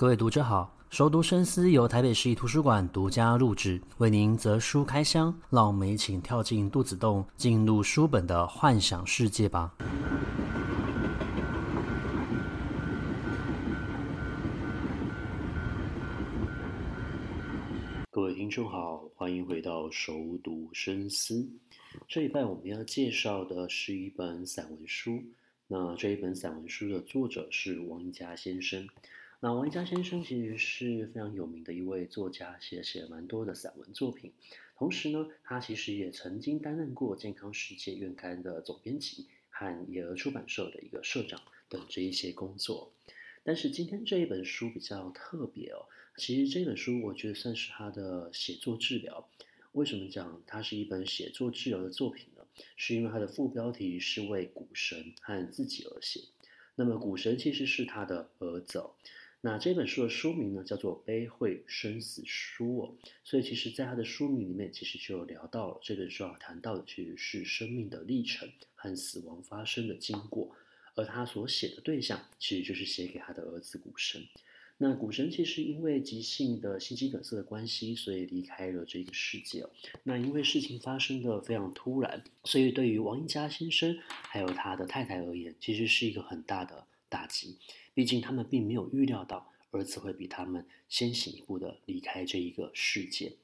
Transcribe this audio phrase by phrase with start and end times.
[0.00, 9.74] 各位读者好，熟读深思由台北市立图书馆独家录制，为您择书开箱，让我们一起跳进肚子洞，进入书本的幻想世界吧。
[18.10, 21.46] 各位听众好，欢迎回到熟读深思。
[22.08, 25.22] 这一半我们要介绍的是一本散文书，
[25.66, 28.88] 那这一本散文书的作者是王家先生。
[29.42, 34.34] 那王一家先生其实是非常有名的一位作家，写写了蛮多的散文作品。
[34.76, 41.40] 同时呢，他其实也曾经担任过《健康世界》月刊的总编辑和野鹅出版社的一个社长
[41.70, 42.92] 等这一些工作。
[43.42, 45.86] 但是今天这一本书比较特别哦，
[46.18, 49.26] 其实这本书我觉得算是他的写作治疗。
[49.72, 52.44] 为什么讲它是一本写作治疗的作品呢？
[52.76, 56.20] 是因为它的副标题是为股神和自己而写。
[56.74, 58.90] 那么股神其实是他的儿子哦。
[59.42, 70.54] 那这本书的书名呢，叫做《悲会生死书》哦，所以其实，在他的书名里面，其实就有聊到了这本书要谈到的，其实是生命的历程和死亡发生的经过，
[70.94, 74.22] 而他所写的对象，其实就是写给他的儿子古神。
[74.76, 79.64] 那古神其实因为急性的心肌梗塞的关系，所以离开了这个世界。
[80.02, 87.58] 那因为事情发生的非常突然，所以对于王一家先生还有他的太太而言，其实是一个很大的打击。
[87.92, 93.34] 毕竟他们并没有预料到儿子会比他们先行一步的离开这一个世界。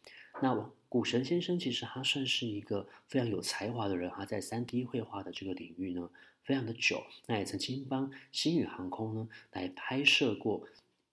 [0.41, 0.55] 那
[0.89, 6.09] 股神先生其实他算是一个非常有才华的人，他在 3D 绘画的这个领域呢
[6.45, 7.05] 非常的久。
[7.27, 10.67] 那也曾经帮星宇航空呢来拍摄过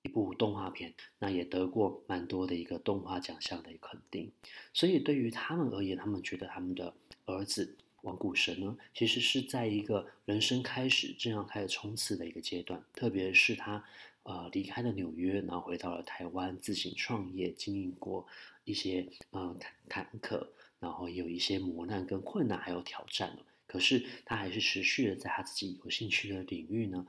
[0.03, 4.31] 一部动画片，那也得过蛮多的一个动画奖项的肯定。
[4.73, 6.93] 所以对于他们而言，他们觉得他们的
[7.25, 7.77] 儿子。
[8.03, 13.83] 王股神呢，其实是在一个人生开始这样开始冲刺的一个阶段，特别是他
[14.23, 18.27] 呃离开了纽约，然后回到了台湾自行创业，经历过
[18.65, 19.57] 一些呃
[19.87, 20.47] 坎坷，
[20.81, 23.37] 然后有一些磨难跟困难还有挑战。
[23.65, 27.07] 可是他还是持续的在他自己有兴趣的领域呢，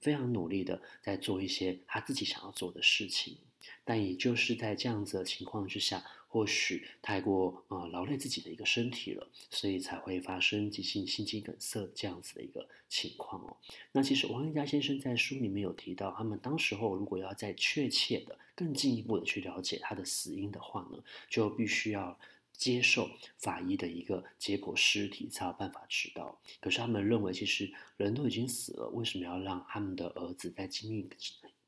[0.00, 3.38] 非常努力的在做一些他自己想要做的事情。
[3.84, 6.04] 但也就是在这样子的情况之下。
[6.36, 13.56] 或许太过呃劳累自己的一个身体了，所以才会发生急性心肌梗塞这样子的一个情况哦。
[13.92, 22.18] 那其实王一家先生在书里面有提到，他们当时候如果要再确切的、更进一步的去了解他的死因的话呢，就必须要
[22.52, 23.08] 接受
[23.38, 26.38] 法医的一个解剖尸体才有办法知道。
[26.60, 31.08] 可是他们认为，其实人都已经死了，为什么要让他们的儿子再经历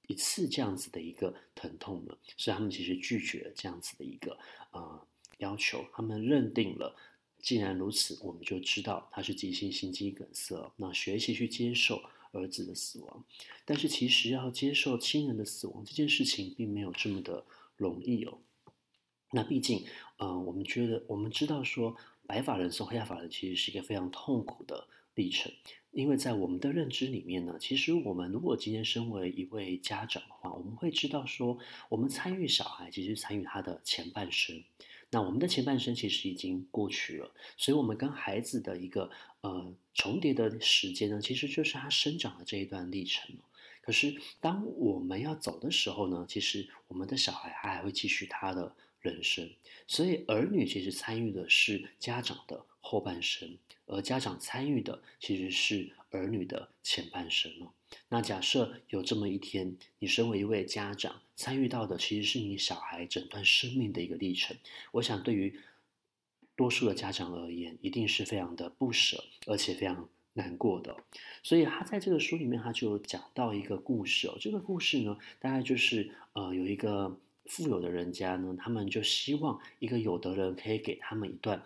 [0.08, 2.16] 一次这样子的一个疼痛呢？
[2.36, 4.36] 所以他们其实拒绝了这样子的一个
[4.72, 5.84] 呃要求。
[5.92, 6.96] 他们认定了，
[7.38, 10.72] 既然如此，我们就知道他是急性心肌梗塞。
[10.76, 12.02] 那学习去接受
[12.32, 13.24] 儿子的死亡，
[13.64, 17.44] 但是其实要接受亲人的死亡这件事情，并没有这么的
[17.76, 18.38] 容易哦。
[19.30, 19.84] 那毕竟，
[20.16, 21.94] 呃，我们觉得我们知道说，
[22.26, 25.52] 白发人送黑发人其实是一个非常痛苦的历程。
[25.98, 34.62] 因为在我们的认知里面呢，其实我们如果今天身为一位家长的话，我们会知道说，我们参与小孩，其实参与他的前半生。
[35.10, 39.10] 那我们的前半生其实已经过去了，所以我们跟孩子的一个
[39.40, 43.34] 呃重叠的时间呢，其实就是他生长的这一段历程。
[43.82, 49.50] 可是当我们要走的时候呢，其实我们的小孩还还会继续他的人生。
[49.86, 53.56] 所以儿女其实参与的是家长的后半生。
[53.86, 57.72] 而家长参与的其实是儿女的前半生哦。
[58.10, 64.54] 那假设有这么一天，你身为一位家长，参与到的其实是你小孩整段生命的一个历程。
[64.92, 65.58] 我想，对于
[66.54, 70.94] 多数的家长而言，一定是非常的不舍，而且非常难过的。
[71.42, 74.36] 所以他在这个书里面，他就讲到一个故事哦。
[74.38, 81.60] 这个故事呢，大概就是呃，有一个富有的人家呢，他们就希望一个有德人可以给他们一段。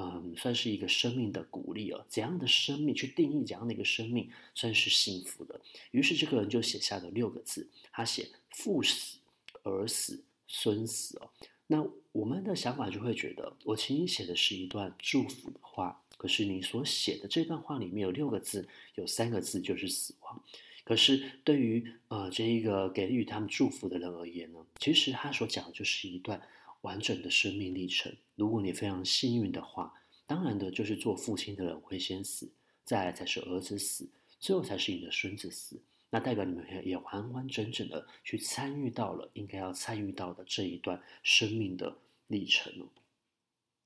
[0.00, 2.06] 嗯，算是一个生命的鼓励哦。
[2.08, 5.60] 怎样的生命去定义怎样的一个生命算是幸福的？
[5.90, 9.18] 于是这个人就写下了六个字，他写父死、
[9.64, 11.28] 儿死、孙死哦。
[11.66, 20.40] 那我们的想法就会觉得，我请你写的是一段祝福的话，可是你所写的这段话里面有六个字，有三个字就是死亡。
[20.88, 26.40] 可是对于呃这一个给予他们祝福的人而言呢，其实他所讲的就是一段。
[26.82, 28.14] 完整的生命历程。
[28.36, 29.92] 如果你非常幸运的话，
[30.28, 32.48] 当然的就是做父亲的人会先死，
[32.84, 34.08] 再来才是儿子死，
[34.38, 35.82] 最后才是你的孙子死。
[36.10, 41.98] 那代表你们也完完整整的去参与到了应该要参与到的这一段生命的
[42.28, 42.72] 历程。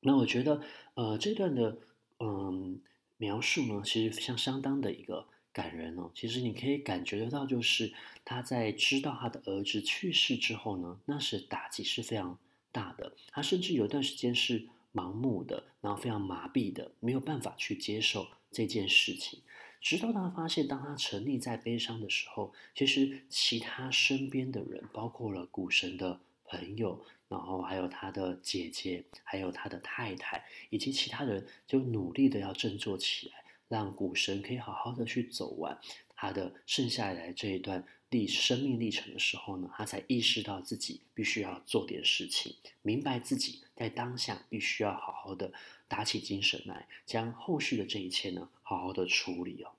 [0.01, 0.61] 那我觉得，
[0.93, 1.79] 呃，这段的
[2.21, 2.79] 嗯、
[3.17, 6.11] 描述呢，其实像相当的一个感人哦。
[6.15, 7.93] 其实你可以感觉得到，就是
[8.25, 12.39] 他在知道他的儿子去世之后呢，那是打击是非常
[12.71, 13.15] 大的。
[13.29, 19.41] 他甚至有一段时间是盲目的，然后非常麻痹的，没有办法去接受这件事情。
[19.81, 27.05] 直到他发现，当他沉溺在悲伤的时候，其实其他身边的人，包括了股神的朋友。
[27.29, 35.79] 然后还有他的姐姐，还有他的太太，以及其他人，就努力的要振作起来，让股神可以好好的去走完
[36.15, 45.53] 他的剩下来这一段历生命历程的时候呢，他才意识到自己必须要做点事情，明白自己在当下必须要好好的
[45.89, 49.71] 打起精神来，将后续的这一切呢，好好的处理哦。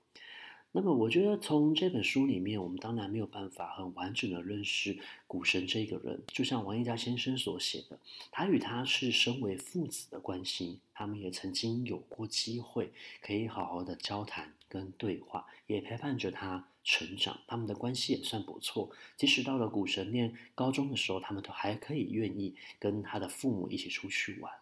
[0.76, 4.98] 那么，我觉得从这本书里面，我们当然没有办法很完整的认识
[5.28, 6.20] 股神这个人。
[6.26, 7.96] 就像王一佳先生所写的，
[8.32, 17.38] 他与他是身为父子的关系，他们也曾经有过机会可以好好的交谈跟对话，也陪伴着他成长。
[17.46, 18.90] 他们的关系也算不错。
[19.16, 24.52] 即使到了股神念高中的时候，他们都还可以愿意跟他的父母一起出去玩。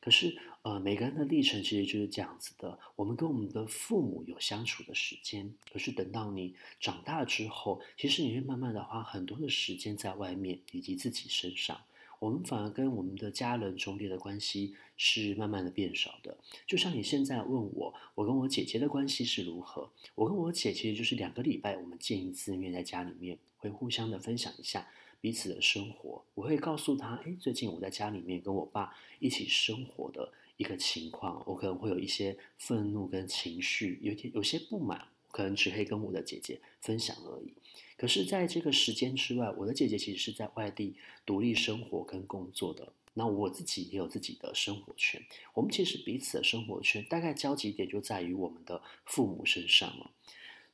[0.00, 2.78] 可是，呃，每个人的历程其实就是这样子的。
[2.96, 11.80] 我们跟我们的父母有相处的时间，可是等到你长大之后，其实你会慢慢的花很多的时间在外面以及自己身上。
[12.18, 16.36] 我们反而跟我们的家人重叠的关系是慢慢的变少的。
[16.68, 19.90] 就像你现在问我，我跟我姐姐的关系是如何？
[20.14, 24.88] 我跟我姐其实就是两个礼拜我们见一次面，在家里面会互相的分享一下。
[25.22, 37.52] 彼此的生活，我会告诉他，诶，最近我在家里面跟我爸一起生活的一个情况，我可能会有一些愤怒跟情绪，有点有些不满，可能只可以跟我的姐姐分享而已。
[37.96, 45.24] 可是，在这个时间之外，我的姐姐其实是在外地独立生活跟工作的，那我自己也有自己的生活圈。
[45.54, 50.10] 我们其实彼此的生活圈大概交集点就在于我们的父母身上了。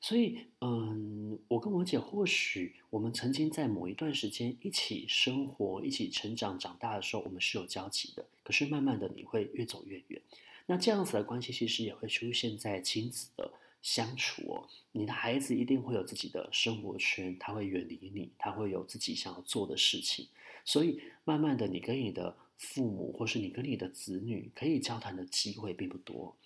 [0.00, 8.24] 所以，嗯，我跟我姐或许我们曾经在某一段时间一起生活、一起成长、长大的时候，我们是有交集的。
[8.44, 10.22] 可是慢慢的，你会越走越远。
[10.66, 13.50] 那这样子的关系其实也会出现在亲子的
[13.82, 14.68] 相处哦。
[14.92, 20.28] 你的孩子一定会有自己的生活圈，他会远离你，他会有自己想要做的事情。
[20.64, 26.36] 所以慢慢的，你跟你的父母，或是你跟你的子女，可以交谈的机会并不多。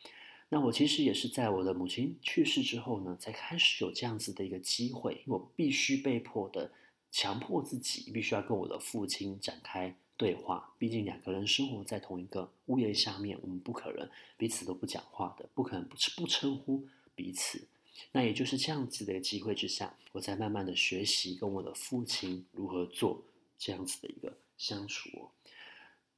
[0.55, 6.71] 那我其实也是在我的母亲去世之后呢，才开始有这样子的一个机会，我必须被迫的
[7.11, 10.75] 强迫自己，必须要跟我的父亲展开对话。
[10.79, 14.07] 毕竟两个人生活在同一个屋檐下面，我们不可能
[14.37, 17.67] 彼此都不讲话的，不可能不不称呼彼此。
[18.13, 23.23] 那也就是这样子的一个机会之下，我在慢慢的学习跟我的父亲如何做
[23.59, 25.31] 这样子的一个相处。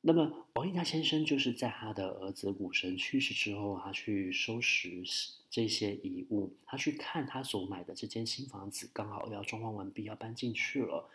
[0.06, 5.02] 那么，王一家先生就是在他的儿子武神去世之后，他去收拾
[5.48, 11.08] 这些遗物，他去看他所买的这间新房子，刚好要装潢完毕，要搬进去了。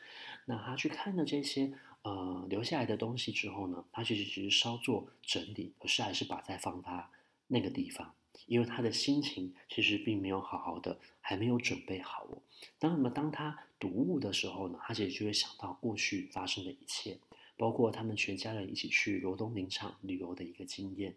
[0.46, 1.72] 那他去看了这些
[2.02, 7.12] 呃留下来的东西之后呢，他其实只是稍作整理，可是还是把在放他
[7.46, 8.16] 那个地方，
[8.48, 12.42] 因为他的心情其实并没有好好的，还没有准备好哦。
[12.80, 17.20] 当那么当他读物的时候呢，他其实就会想到过去发生的一切。
[17.60, 21.14] 包括他们全家人一起去罗东林场旅游的一个经验，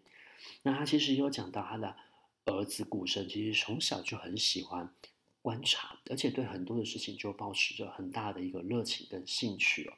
[0.63, 1.95] 那他其实也有讲到他的
[2.43, 4.93] 儿子古神，其实从小就很喜欢
[5.41, 9.93] 观察，而且对很多的事情就保持着很大的一个热情跟兴趣哦。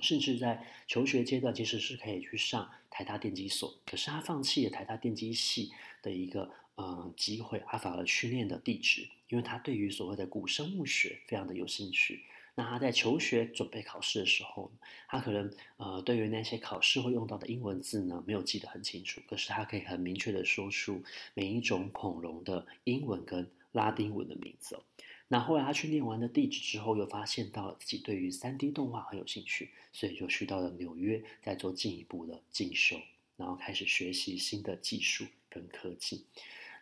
[0.00, 5.72] 甚至在求学阶段，其实是可以去上台大电机所，可是他放弃了台大电机系
[6.02, 12.24] 的一个呃机会，他反而训练的地址，因为他对于所谓的古生物学非常的有兴趣。
[12.58, 14.72] 那他在求学准备考试的时候，
[15.08, 21.02] 他可能呃对于那些考试会用到的英文字呢，没有记得很清楚，可是他可以很明确的说出
[21.34, 24.80] 每一种恐龙的英文跟拉丁文的名字。
[25.28, 32.96] 那后来他去念完了地址之后，又发现到了自己对于 3D 动画很有兴趣，所以就去到了纽约，再做进一步的进修，
[33.36, 36.24] 然后开始学习新的技术跟科技。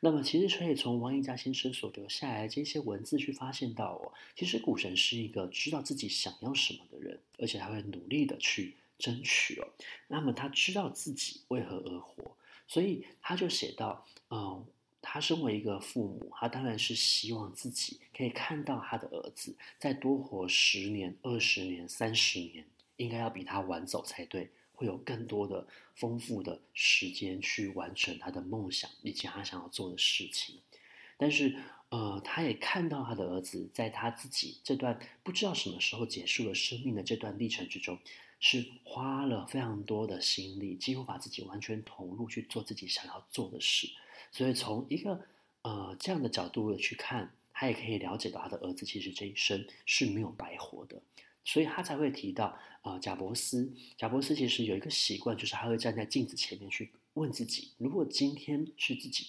[0.04, 9.66] 那么，其实可以从王一佳先生所留下来的这些文字去发现到哦，其实古神是一个知道自己想要什么的人，而且他会努力的去争取哦。
[10.08, 12.36] 那么他知道自己为何而活，
[12.68, 14.62] 所以他就写到，嗯，
[15.00, 22.66] 他身为一个父母，他当然是希望自己可以看到他的儿子再多活十年、二十年、三十年，
[22.98, 24.50] 应该要比他晚走才对。
[24.84, 30.60] 有更多的丰富的时间去完成他的梦想以及他想要做的事情，
[31.16, 31.56] 但是，
[31.88, 37.98] 呃，他也看到他的儿子在他自己这段不知道什么时候结束了生命的这段历程之中，
[38.40, 43.88] 是花了非常多的心力，几乎把自己完全投入去做自己想要做的事。
[44.32, 45.20] 所以，从一个
[45.62, 51.00] 呃这样的角度的去看，他也可以了解到他的儿子其实这一生是没有白活的，
[51.44, 59.28] 所以他才会提到呃贾伯斯，贾伯斯其实有一个习惯，就是他会站在镜子前面去问自己，如果今天是自己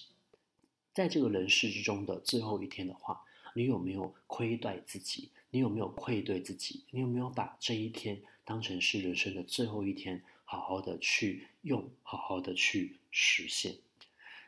[0.92, 3.22] 在这个人世之中的最后一天的话，
[3.54, 5.30] 你有没有亏待自己？
[5.50, 6.84] 你有没有愧对自己？
[6.90, 13.76] 你有没有把这一天当成是人生的最后一天，好好的去用，好好的去实现？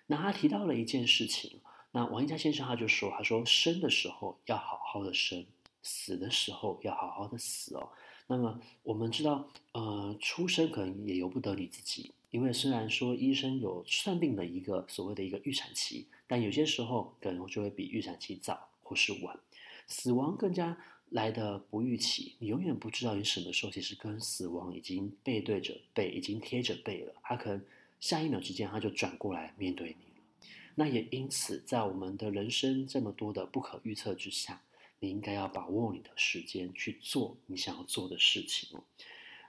[0.07, 1.61] 那他提到了一件事情，
[1.93, 5.47] 那王一佳先生他就说：“他说生的时候要好好的生，
[5.83, 7.89] 死的时候要好好的死哦。”
[8.31, 19.39] 那么我们知道，呃，出生可能也由不得你自己，因为虽然说医生有算定的一个所谓的一个预产期，但有些时候可能就会比预产期早或是晚。
[19.87, 20.77] 死亡更加
[21.09, 27.15] 来得不预期，你永远不知道你什么时候其实跟死亡已经背对着背，已经贴着背了。
[27.23, 27.65] 他可能
[27.99, 30.47] 下一秒之间他就转过来面对你了。
[30.75, 34.61] 那也因此，在我们的人生这么多的不可预测之下，
[35.01, 38.83] 你应该要把握你的时间去做你想要做的事情哦。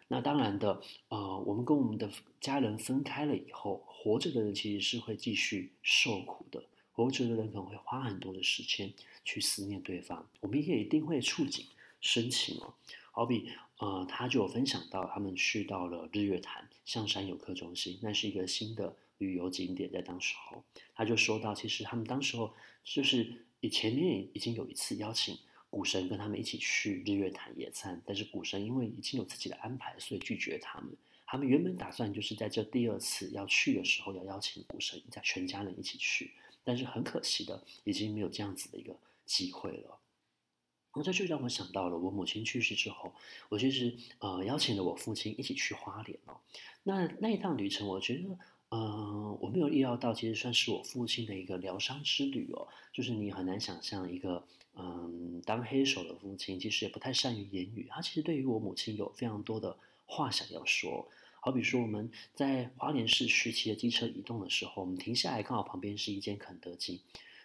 [0.08, 2.10] 那当然的，呃，我们跟我们的
[2.42, 6.64] 家人分开了以后，活着的人其实是会继续受苦的。
[6.92, 8.92] 活着的人可能会花很多的时间
[9.24, 11.66] 去思念对方，我们也一定会触景
[12.02, 12.74] 生情哦。
[13.12, 20.64] 好比，呃，他就有分享到，他们去到了日月潭象山游客中心，那是一个新的旅游景点，在当时候，
[20.96, 22.54] 他就说到，其实他们当时候
[22.84, 25.38] 就是以前面已经有一次邀请
[25.70, 30.96] 股神跟他们一起去日月潭野餐，但是股神因为已经有自己的安排，所以拒绝他们。
[31.26, 36.34] 他们原本打算就是在这第二次要去的时候，要邀请股神在全家人一起去。
[36.64, 40.00] 但是很可惜的，已经没有这样子的一个机会了。
[40.96, 43.14] 那这就让我想到了，我母亲去世之后，
[43.50, 46.38] 我其实呃邀请了我父亲一起去花莲哦。
[46.84, 48.38] 那那一趟旅程，我觉得
[48.70, 52.68] 呃我没有意料到，其实算是我父亲的一个疗伤之旅哦。
[52.94, 54.44] 就是你很难想象一个
[54.76, 61.10] 嗯、当黑手的父亲，其实也不太善于言语，他其实对于我母亲有非常多的话想要说。
[61.42, 67.02] 好比说，我们在花莲市区骑着机车移动的时候，我们停下来，刚好旁边是一间肯德基。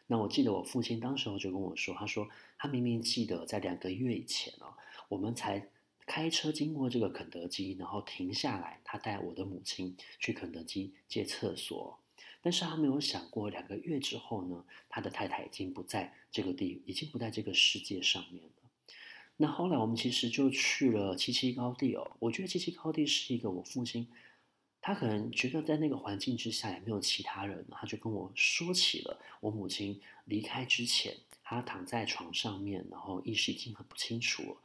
[0.07, 2.29] 那我记得我父亲当时候就跟我说，他说
[2.59, 4.75] 他明明记得在两个月以前哦，
[5.09, 5.69] 我们才
[6.07, 11.99] 开车经过这个肯德基，然后停下来，他带我的母亲去肯德基借厕所。
[12.43, 18.51] 但是他没有想过，两个月之后呢，他的太太已经不在这个地，已经不在这个世界上面了。
[19.39, 24.07] 那后来我们其实就去了七七高地哦，我觉得七七高地是一个我父亲，
[24.83, 34.57] 他可能觉得在那个环境之下也没有其他人，他就跟我说起了我母亲离开之前，他躺在床上面，然后意识已经很不清楚了。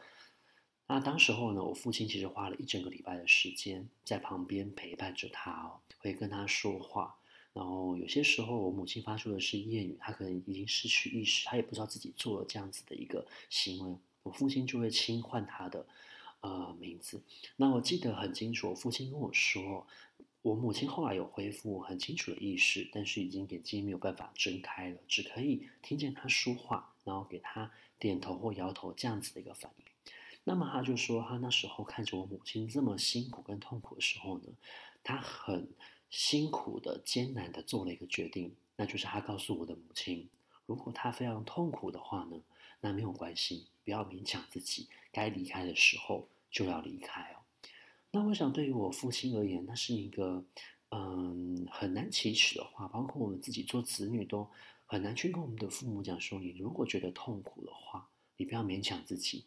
[0.92, 7.16] 那当时候呢，我父亲其实花了一整个礼拜的时间在旁边陪伴着他哦，会跟他说话，
[7.54, 13.96] 然后有些时候我母亲发出的是谚语，他可能已经失去意识，他也不知道自己做了这样子的一个行为。
[14.24, 15.86] 我父亲就会轻唤他的，
[16.42, 17.22] 呃，名字。
[17.58, 19.86] 那我记得很清楚，我父亲跟我说，
[20.42, 29.86] 我母亲后来有恢复很清楚的意识，但是已经眼睛没有办法睁开了，只可以听见他说话，然后给他点头或摇头这样子的一个反应。
[30.44, 34.46] 那么他就说，他那时候看着我母亲这么辛苦跟痛苦的时候呢，
[35.04, 35.70] 他很
[36.10, 40.28] 辛苦的、艰难的做了一个决定，那就是他告诉我的母亲，
[40.66, 42.42] 如果他非常痛苦的话呢，
[42.82, 43.68] 那没有关系。
[43.84, 47.42] 不要勉强自己，该离开的时候就要离开哦。
[48.12, 50.46] 那我想，对于我父亲而言，那是一个
[50.92, 52.88] 嗯很难启齿的话。
[52.88, 54.48] 包括我们自己做子女，都
[54.86, 59.46] 很难去跟我们的父母讲说：你如果觉得痛苦的话，你不要勉强自己，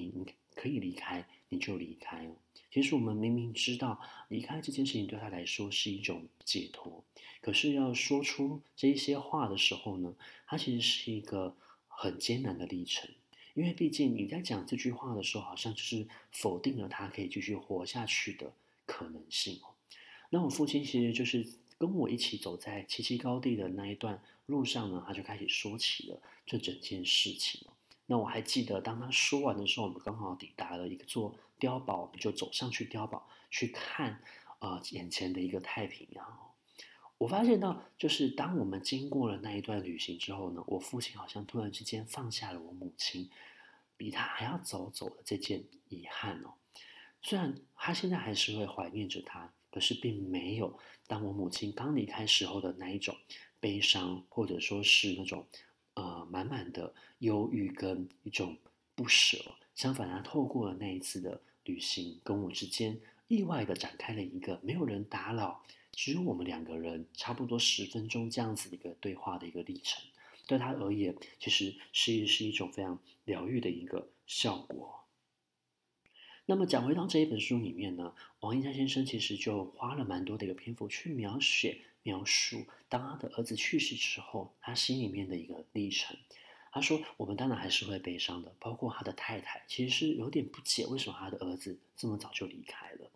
[0.00, 2.28] 你可以离开，你就离开。
[2.70, 7.04] 其实我们明明知道离开这件事情对他来说是一种解脱，
[7.40, 10.14] 可是要说出这些话的时候呢，
[10.46, 13.08] 他其实是一个很艰难的历程。
[13.54, 18.52] 因为毕竟你在讲这句话的时候，好像就是否定了他可以继续活下去的
[18.84, 19.70] 可能性哦。
[20.30, 21.46] 那我父亲其实就是
[21.78, 27.60] 跟我一起走在七七高地的那一段路上呢，他就开始说起了这整件事情。
[28.06, 34.20] 那我还记得，当他说完的时候，我们刚好抵达了一座碉堡，我们就走上去碉堡去看、
[34.58, 36.40] 呃、眼前的一个太平洋。
[37.16, 43.30] 我发现到，就是当我们经过了那一段旅行之后呢，我父亲好像突然之间放下了我母亲
[43.96, 46.54] 比他还要早走的这件遗憾哦。
[47.22, 53.16] 虽然他现在还是会怀念着他，可是并没有当我母亲刚离开时候的那一种
[53.60, 55.46] 悲伤，或者说是那种
[55.94, 58.56] 呃满满的忧郁跟一种
[58.94, 59.38] 不舍。
[59.74, 65.62] 相反，他透过了那一次的旅行，跟我之间意外的展开了一个没有人打扰。
[65.92, 70.02] 只有我们两个人，差不多十分钟这样子一个对话的一个历程。
[70.46, 75.04] 对他而言，其实是是一种非常疗愈的一个效果。
[76.46, 86.16] 那么讲回到这一本书里面呢，王一山先生其实就花了蛮多的一个篇幅去描写、描述，当他的儿子去世之后，他心里面的一个历程。
[86.70, 93.10] 他说：“我们当然还是会悲伤的，包括他的太太，其实是有点不解为什么他的儿子这么早就离开了。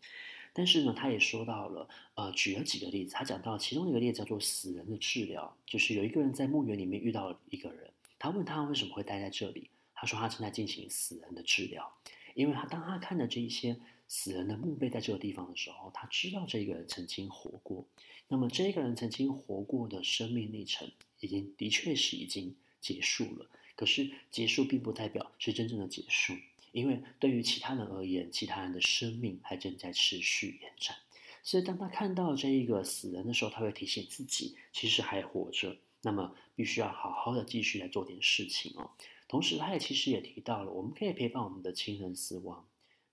[0.53, 3.15] 但是呢，他也说到了，呃，举了几个例子。
[3.15, 11.93] 他讲到其中一个例子叫做死人的治疗，就是有一个人在墓园里面遇到了一个人，他问他为什么会待在这里，他说他正在进行死人的治疗。”
[12.35, 13.77] 因为他当他看着这一些
[14.09, 17.87] 死人的墓碑在这个地方的时候，他知道这个人曾经活过。
[18.27, 23.47] 那么这个人曾经活过的生命历程，已经的确是已经结束了。
[23.77, 26.35] 可是结束并不代表是真正的结束，
[26.73, 30.97] 因为对于其他人而言，其他人的生命还正在持续延展。
[31.45, 35.77] 所以当他看到这一个死人的时候，他会提醒自己，其实还活着。
[36.03, 38.91] 那么必须要好好的继续来做点事情哦。
[39.29, 42.67] 同时，他也其实也提到了，我们可以陪伴我们的亲人死亡。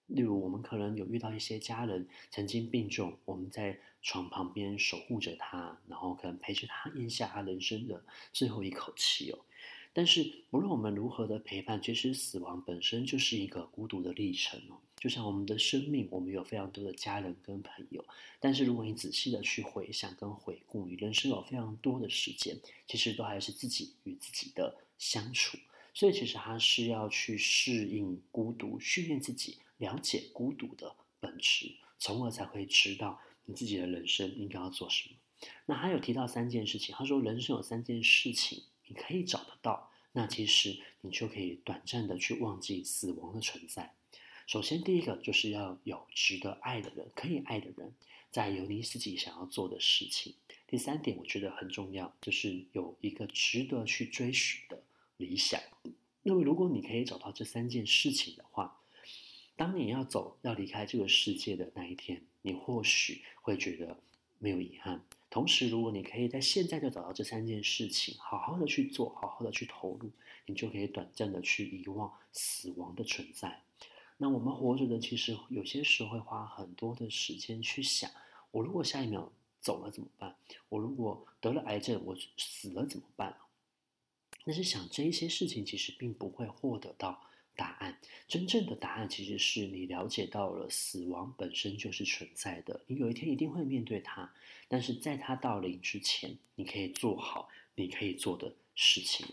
[0.07, 9.39] 例如，我们可能有遇到一些家人曾经病重，我们在床旁边守护着他，然后可能陪着他咽下他人生的最后一口气哦。
[9.93, 14.77] 但是，无论我们如何的陪伴，其实死亡本身就是一个孤独的历程哦。
[14.97, 18.03] 就像我们的生命，我们有非常多的家人跟朋友，
[18.39, 22.57] 但是如果你仔细的去回想跟回顾，你人生有非常多的时间，
[22.87, 25.57] 其实都还是自己与自己的相处。
[25.93, 35.15] 所以，其实他是要去适应孤独，训练自己了解孤独的本质，从而才会知道你自己的人生应该要做什么。
[35.65, 43.93] 那还有提到三件事情，他说人生有三件事情你可以找得到，那其实你就可以短暂的去忘记死亡的存在。
[44.47, 47.93] 首先，第一个就是要有值得爱的人，可以爱的人，
[48.31, 50.35] 在有你自己想要做的事情。
[50.67, 54.83] 第三点，我觉得很重要，就是有一个值得去追寻的。
[55.17, 55.61] 理想。
[56.23, 58.81] 那么，如果你可以找到这三件事情的话，
[59.55, 63.97] 当你要走、要离开这个世界的那一天，你或许会觉得
[64.39, 65.01] 没有遗憾。
[65.29, 70.09] 同时，如果你可以在现在就找到这三件事情，好好的去做，好好的去投入，
[70.45, 73.61] 你就可以短暂的去遗忘死亡的存在。
[74.17, 78.09] 那我们活着的，其实有些时候会花很多的时间去想：
[78.51, 80.35] 我如果下一秒走了怎么办？
[80.69, 83.35] 我如果得了癌症，我死了怎么办？
[84.45, 87.21] 但是想这一些事情，其实并不会获得到
[87.55, 87.99] 答案。
[88.27, 94.33] 真正的答案，其实是你了解到了死亡本身就是存在的，你有一天一定会面对它。
[94.67, 99.25] 但是在它到临之前，你可以做好你可以做的事情。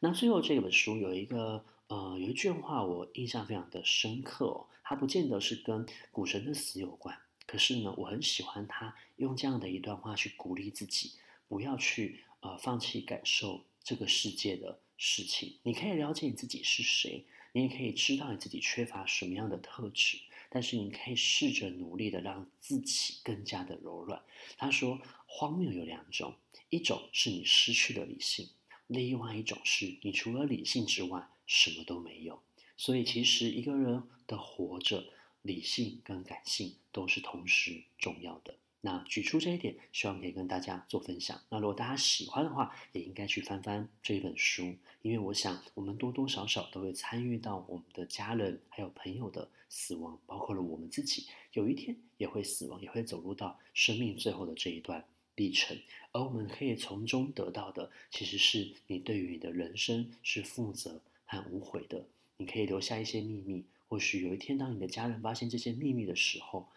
[0.00, 11.12] 那最后这本书有一个呃有一句话，我印象非常的深刻哦，它不见得是跟股神的死有关，可是呢，我很喜欢他用这样的一段话去鼓励自己，
[11.48, 13.64] 不要去呃放弃感受。
[13.88, 17.24] 这个世界的事情，你可以了解你自己是谁，
[17.56, 20.18] 你也可以知道你自己缺乏什么样的特质，
[20.50, 24.22] 但是你可以试着努力的让自己更加的柔软。
[24.58, 26.34] 他说，荒谬有两种，
[26.68, 28.50] 一种是你失去了理性，
[28.88, 32.42] 另外一种是你除了理性之外什么都没有。
[32.76, 35.06] 所以，其实一个人的活着，
[35.40, 38.54] 理性跟感性都是同时重要的。
[38.86, 41.40] 那举出这一点，希望可以跟大家做分享。
[41.48, 55.76] 那如果大家喜欢的话，也应该去翻翻这一本书，因为我想我们多多少少都会参与到我们的家人还有朋友的死亡，包括了我们自己，有一天也会死亡，也会走入到生命最后的这一段历程。
[56.12, 62.06] 而我们可以从中得到的，其实是你对于你的人生是负责和无悔的。
[62.36, 66.68] 你可以留下一些秘密，或许有一天当你的家人发现这些秘密的时候。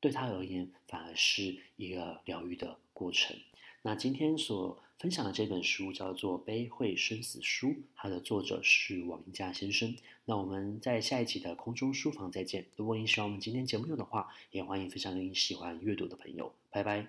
[0.00, 3.36] 对他而言，反而是一个疗愈的过程。
[3.82, 9.96] 那今天所分享的这本书叫做《悲会生死书》，它的作者是王家先生。
[10.24, 12.66] 那我们在下一期的空中书房再见。
[12.76, 16.52] 如果你喜欢我们今天节目的话，也欢迎分享给你喜欢阅读的朋友。
[16.70, 17.06] 拜拜。